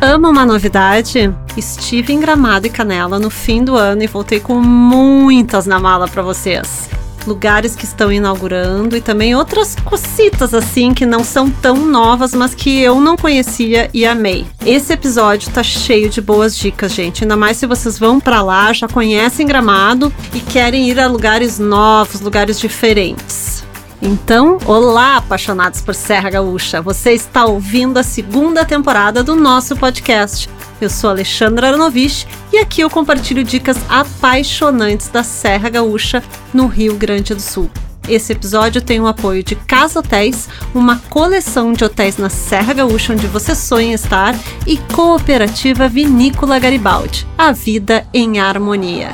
[0.00, 1.32] ama uma novidade?
[1.56, 6.08] Estive em Gramado e Canela no fim do ano e voltei com muitas na mala
[6.08, 6.88] para vocês.
[7.26, 12.54] Lugares que estão inaugurando e também outras cositas assim que não são tão novas, mas
[12.54, 14.46] que eu não conhecia e amei.
[14.64, 17.24] Esse episódio tá cheio de boas dicas, gente.
[17.24, 21.58] Ainda mais se vocês vão para lá, já conhecem Gramado e querem ir a lugares
[21.58, 23.59] novos, lugares diferentes.
[24.02, 26.80] Então, olá, apaixonados por Serra Gaúcha!
[26.80, 30.48] Você está ouvindo a segunda temporada do nosso podcast.
[30.80, 36.22] Eu sou Alexandra Aranovich e aqui eu compartilho dicas apaixonantes da Serra Gaúcha,
[36.54, 37.70] no Rio Grande do Sul.
[38.08, 43.12] Esse episódio tem o apoio de Casa Hotéis, uma coleção de hotéis na Serra Gaúcha
[43.12, 44.34] onde você sonha estar,
[44.66, 49.10] e Cooperativa Vinícola Garibaldi, a vida em harmonia.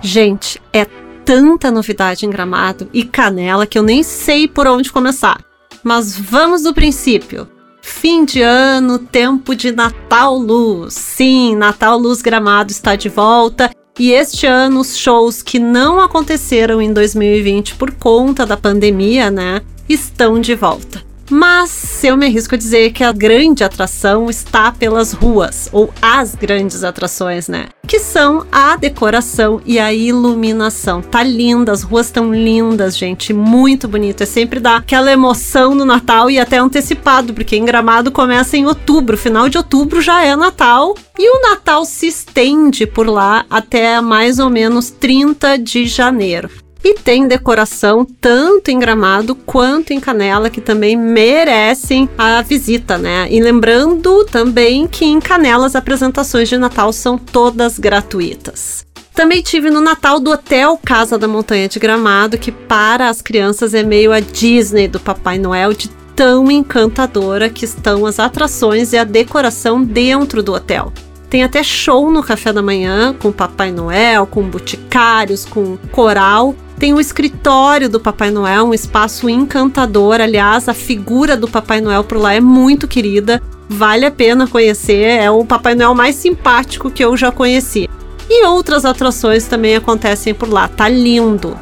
[0.00, 0.86] Gente, é
[1.32, 5.42] tanta novidade em Gramado e Canela que eu nem sei por onde começar.
[5.82, 7.48] Mas vamos do princípio.
[7.80, 10.92] Fim de ano, tempo de Natal Luz.
[10.92, 16.82] Sim, Natal Luz Gramado está de volta e este ano os shows que não aconteceram
[16.82, 21.02] em 2020 por conta da pandemia, né, estão de volta.
[21.32, 26.34] Mas eu me arrisco a dizer que a grande atração está pelas ruas, ou as
[26.34, 27.68] grandes atrações, né?
[27.88, 31.00] Que são a decoração e a iluminação.
[31.00, 34.22] Tá linda, as ruas estão lindas, gente, muito bonito.
[34.22, 38.66] É sempre dá aquela emoção no Natal e até antecipado, porque em Gramado começa em
[38.66, 40.94] outubro, final de outubro já é Natal.
[41.18, 46.50] E o Natal se estende por lá até mais ou menos 30 de janeiro.
[46.84, 53.28] E tem decoração tanto em Gramado quanto em Canela que também merecem a visita, né?
[53.30, 58.84] E lembrando também que em Canela as apresentações de Natal são todas gratuitas.
[59.14, 63.74] Também tive no Natal do Hotel Casa da Montanha de Gramado, que para as crianças
[63.74, 68.98] é meio a Disney do Papai Noel de tão encantadora que estão as atrações e
[68.98, 70.92] a decoração dentro do hotel.
[71.28, 76.92] Tem até show no café da manhã com Papai Noel, com boticários, com coral tem
[76.92, 80.20] o escritório do Papai Noel, um espaço encantador.
[80.20, 83.40] Aliás, a figura do Papai Noel por lá é muito querida.
[83.68, 85.20] Vale a pena conhecer.
[85.20, 87.88] É o Papai Noel mais simpático que eu já conheci.
[88.28, 90.66] E outras atrações também acontecem por lá.
[90.66, 91.56] Tá lindo.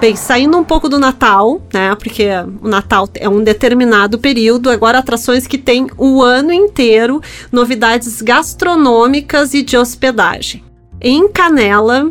[0.00, 1.96] Bem, saindo um pouco do Natal, né?
[1.96, 2.28] Porque
[2.62, 7.20] o Natal é um determinado período, agora atrações que tem o ano inteiro,
[7.50, 10.67] novidades gastronômicas e de hospedagem.
[11.00, 12.10] Em Canela,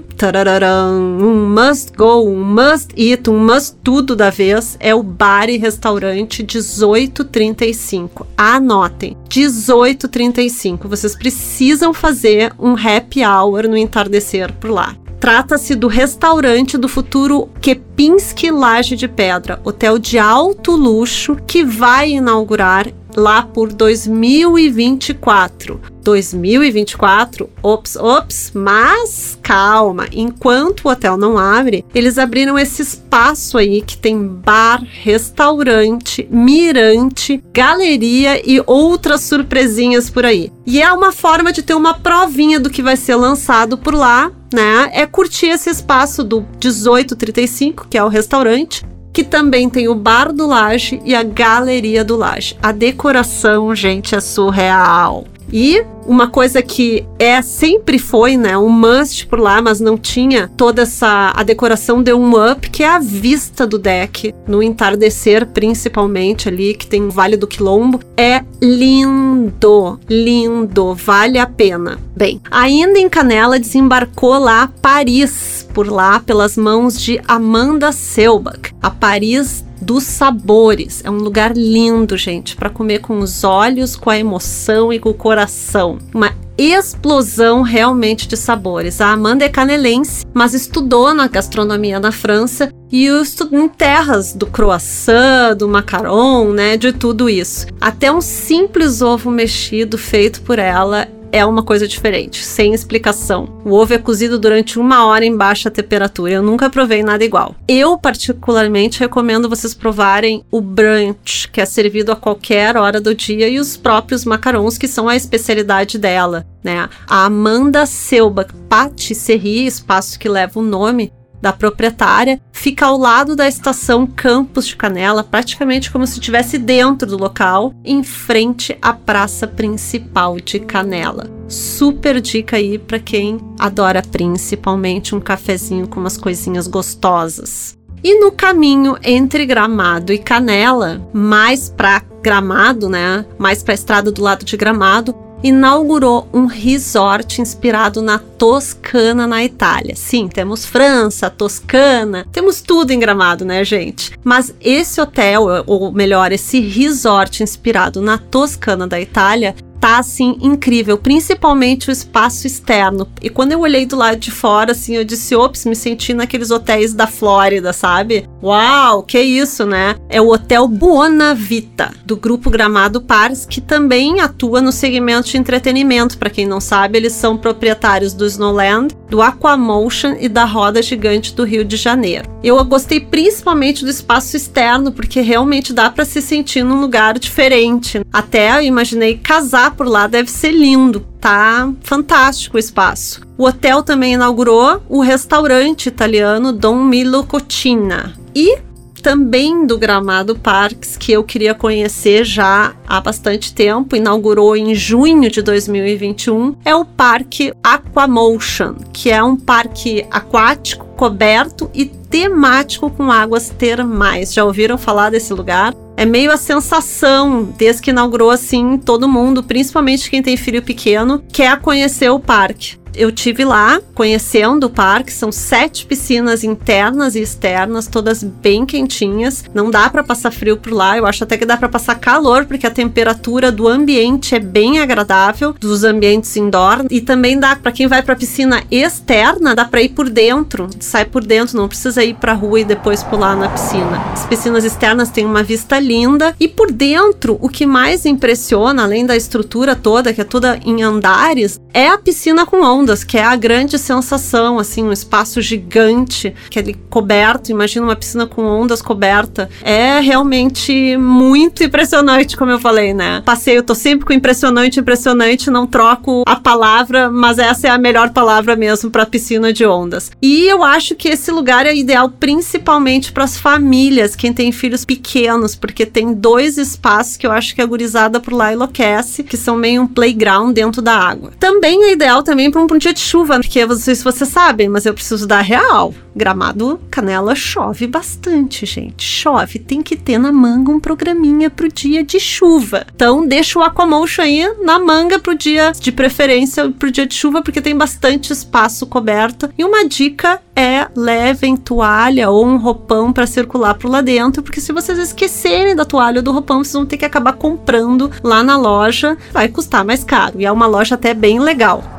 [1.22, 5.58] um must go, um must eat, um must tudo da vez é o bar e
[5.58, 8.26] restaurante 1835.
[8.38, 10.88] Anotem, 1835.
[10.88, 14.96] Vocês precisam fazer um happy hour no entardecer por lá.
[15.20, 22.12] Trata-se do restaurante do futuro Kepinski Laje de Pedra, hotel de alto luxo que vai
[22.12, 22.88] inaugurar
[23.18, 25.82] lá por 2024.
[26.04, 33.82] 2024, ops, ops, mas calma, enquanto o hotel não abre, eles abriram esse espaço aí
[33.82, 40.50] que tem bar, restaurante, mirante, galeria e outras surpresinhas por aí.
[40.66, 44.32] E é uma forma de ter uma provinha do que vai ser lançado por lá,
[44.54, 44.90] né?
[44.94, 48.86] É curtir esse espaço do 1835, que é o restaurante,
[49.18, 52.56] que também tem o bar do Laje e a galeria do Laje.
[52.62, 55.26] A decoração, gente, é surreal.
[55.52, 60.50] E uma coisa que é sempre foi, né, um must por lá, mas não tinha
[60.56, 65.46] toda essa a decoração deu um up, que é a vista do deck no entardecer,
[65.48, 72.00] principalmente ali que tem o Vale do Quilombo, é lindo, lindo, vale a pena.
[72.16, 78.90] Bem, ainda em Canela desembarcou lá Paris por lá pelas mãos de Amanda Selbach, a
[78.90, 81.02] Paris dos sabores.
[81.06, 85.10] É um lugar lindo, gente, para comer com os olhos, com a emoção e com
[85.10, 85.98] o coração.
[86.14, 89.00] Uma explosão realmente de sabores.
[89.00, 93.08] A Amanda é canelense, mas estudou na gastronomia na França e
[93.52, 97.68] em terras do croissant, do macaron, né, de tudo isso.
[97.80, 103.62] Até um simples ovo mexido feito por ela é uma coisa diferente, sem explicação.
[103.66, 106.34] O ovo é cozido durante uma hora em baixa temperatura.
[106.34, 107.56] Eu nunca provei nada igual.
[107.68, 113.48] Eu, particularmente, recomendo vocês provarem o brunch, que é servido a qualquer hora do dia,
[113.48, 116.46] e os próprios macarons, que são a especialidade dela.
[116.64, 116.90] Né?
[117.08, 123.48] A Amanda Selba Patisserie, espaço que leva o nome, da proprietária, fica ao lado da
[123.48, 129.48] estação Campos de Canela, praticamente como se estivesse dentro do local, em frente à praça
[129.48, 131.30] principal de Canela.
[131.48, 137.78] Super dica aí para quem adora principalmente um cafezinho com umas coisinhas gostosas.
[138.04, 143.26] E no caminho entre Gramado e Canela, mais para Gramado, né?
[143.38, 145.14] Mais para a estrada do lado de Gramado,
[145.44, 149.96] inaugurou um resort inspirado na Toscana, na Itália.
[149.96, 154.12] Sim, temos França, Toscana, temos tudo em Gramado, né, gente?
[154.24, 160.98] Mas esse hotel, ou melhor, esse resort inspirado na Toscana da Itália, tá assim incrível,
[160.98, 163.08] principalmente o espaço externo.
[163.22, 166.52] E quando eu olhei do lado de fora, assim, eu disse, ops, me senti naqueles
[166.52, 168.28] hotéis da Flórida, sabe?
[168.42, 169.96] Uau, que isso, né?
[170.10, 175.38] É o Hotel Buona Vita, do grupo Gramado Pars, que também atua no segmento de
[175.38, 176.18] entretenimento.
[176.18, 181.34] Para quem não sabe, eles são proprietários do Snowland, do Aquamotion e da Roda Gigante
[181.34, 182.30] do Rio de Janeiro.
[182.44, 188.02] Eu gostei principalmente do espaço externo, porque realmente dá para se sentir num lugar diferente.
[188.12, 191.06] Até eu imaginei casar por lá deve ser lindo.
[191.20, 193.22] Tá fantástico o espaço.
[193.38, 198.14] O hotel também inaugurou o restaurante italiano Dom Milo Cocina.
[198.36, 198.60] E
[199.02, 205.30] também do Gramado Parks, que eu queria conhecer já há bastante tempo, inaugurou em junho
[205.30, 213.12] de 2021, é o Parque Aquamotion, que é um parque aquático coberto e temático com
[213.12, 214.34] águas termais.
[214.34, 215.74] Já ouviram falar desse lugar?
[215.96, 221.24] É meio a sensação, desde que inaugurou assim, todo mundo, principalmente quem tem filho pequeno,
[221.32, 225.12] quer conhecer o parque eu tive lá conhecendo o parque.
[225.12, 229.44] São sete piscinas internas e externas, todas bem quentinhas.
[229.54, 230.98] Não dá para passar frio por lá.
[230.98, 234.80] Eu acho até que dá para passar calor, porque a temperatura do ambiente é bem
[234.80, 236.86] agradável, dos ambientes indoor.
[236.90, 240.68] E também dá para quem vai para piscina externa, dá para ir por dentro.
[240.80, 244.02] Sai por dentro, não precisa ir para rua e depois pular na piscina.
[244.14, 249.06] As piscinas externas têm uma vista linda e por dentro, o que mais impressiona, além
[249.06, 253.18] da estrutura toda, que é toda em andares, é a piscina com ondas ondas, que
[253.18, 258.44] é a grande sensação, assim, um espaço gigante, que é coberto, imagina uma piscina com
[258.44, 259.50] ondas coberta.
[259.62, 263.22] É realmente muito impressionante, como eu falei, né?
[263.26, 268.12] Passeio, tô sempre com impressionante, impressionante, não troco a palavra, mas essa é a melhor
[268.12, 270.12] palavra mesmo para piscina de ondas.
[270.22, 274.86] E eu acho que esse lugar é ideal principalmente para as famílias, quem tem filhos
[274.86, 279.38] pequenos, porque tem dois espaços que eu acho que a gurizada por lá enlouquece, que
[279.38, 281.32] são meio um playground dentro da água.
[281.40, 284.30] Também é ideal também para um um dia de chuva, porque não sei se vocês
[284.30, 285.94] sabem, mas eu preciso dar real.
[286.16, 289.04] Gramado Canela chove bastante, gente.
[289.04, 292.86] Chove, tem que ter na manga um programinha pro dia de chuva.
[292.96, 297.42] Então deixa o Aquamotion aí na manga pro dia de preferência pro dia de chuva,
[297.42, 299.50] porque tem bastante espaço coberto.
[299.58, 304.60] E uma dica é levem toalha ou um roupão para circular por lá dentro, porque
[304.60, 308.44] se vocês esquecerem da toalha ou do roupão, vocês vão ter que acabar comprando lá
[308.44, 310.42] na loja, vai custar mais caro.
[310.42, 311.97] E é uma loja até bem legal.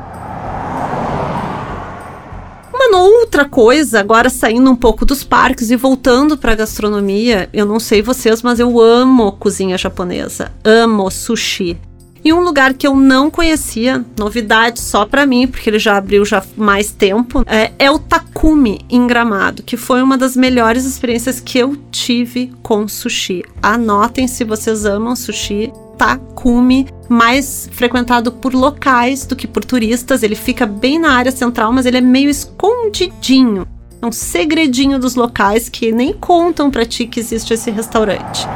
[3.39, 8.01] Outra coisa, agora saindo um pouco dos parques e voltando para gastronomia, eu não sei
[8.01, 11.77] vocês, mas eu amo cozinha japonesa, amo sushi.
[12.21, 16.25] E um lugar que eu não conhecia, novidade só para mim, porque ele já abriu
[16.25, 21.39] já mais tempo, é, é, o Takumi em Gramado, que foi uma das melhores experiências
[21.39, 23.45] que eu tive com sushi.
[23.61, 25.71] Anotem se vocês amam sushi.
[25.99, 30.23] Takumi, mais frequentado por locais do que por turistas.
[30.23, 33.67] Ele fica bem na área central, mas ele é meio escondidinho.
[34.01, 38.47] É um segredinho dos locais que nem contam para ti que existe esse restaurante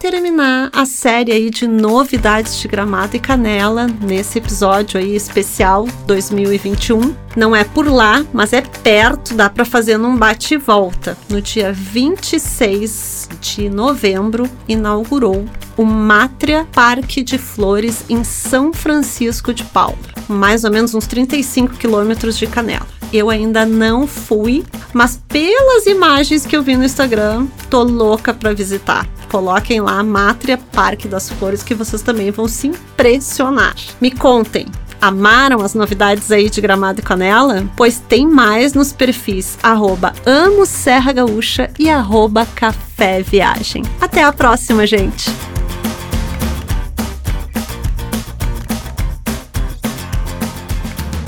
[0.00, 7.14] terminar a série aí de novidades de Gramado e Canela nesse episódio aí especial 2021.
[7.36, 11.18] Não é por lá, mas é perto, dá para fazer num bate e volta.
[11.28, 15.44] No dia 26 de novembro inaugurou
[15.76, 21.76] o Mátria Parque de Flores em São Francisco de Paula, mais ou menos uns 35
[21.76, 22.88] quilômetros de Canela.
[23.12, 24.64] Eu ainda não fui,
[24.94, 30.58] mas pelas imagens que eu vi no Instagram, tô louca para visitar coloquem lá Mátria
[30.58, 33.74] Parque das Flores que vocês também vão se impressionar.
[34.00, 34.66] Me contem,
[35.00, 37.64] amaram as novidades aí de Gramado e Canela?
[37.76, 43.84] Pois tem mais nos perfis arroba Amo Serra Gaúcha e arroba Café Viagem.
[44.00, 45.30] Até a próxima, gente!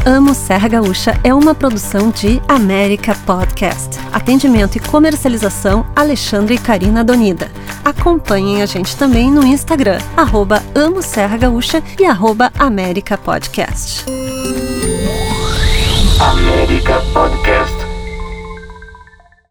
[0.04, 4.00] Amo Serra Gaúcha é uma produção de América Podcast.
[4.12, 7.52] Atendimento e comercialização Alexandre e Karina Donida.
[7.84, 14.04] Acompanhem a gente também no Instagram, arroba Amo Serra Gaúcha e arroba América Podcast.
[16.20, 17.81] América Podcast.